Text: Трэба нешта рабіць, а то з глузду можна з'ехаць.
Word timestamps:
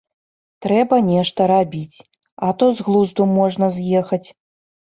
Трэба 0.65 0.95
нешта 1.09 1.41
рабіць, 1.51 1.97
а 2.49 2.49
то 2.63 2.71
з 2.81 2.89
глузду 2.89 3.31
можна 3.37 3.73
з'ехаць. 3.77 4.25